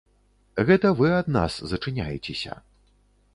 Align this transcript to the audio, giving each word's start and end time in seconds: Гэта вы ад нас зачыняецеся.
Гэта 0.69 0.87
вы 1.01 1.11
ад 1.17 1.29
нас 1.37 1.59
зачыняецеся. 1.75 2.59